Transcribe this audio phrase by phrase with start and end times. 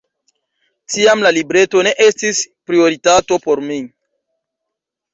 [0.93, 2.41] Tiam la libreto ne estis
[2.73, 3.81] prioritato por mi.